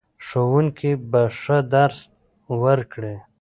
[0.25, 1.99] ښوونکي به ښه درس
[2.63, 3.15] ورکړي.